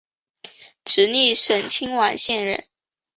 [0.83, 2.65] 直隶省清苑县人。